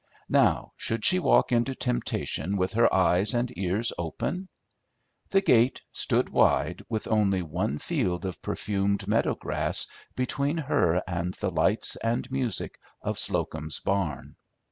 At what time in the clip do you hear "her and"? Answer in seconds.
10.57-11.35